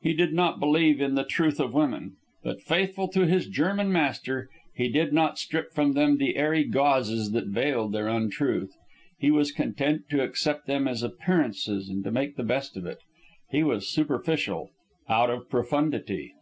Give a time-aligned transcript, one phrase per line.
[0.00, 4.48] He did not believe in the truth of women; but, faithful to his German master,
[4.72, 8.72] he did not strip from them the airy gauzes that veiled their untruth.
[9.18, 13.00] He was content to accept them as appearances and to make the best of it.
[13.50, 14.70] He was superficial
[15.08, 16.34] OUT OF PROFUNDITY.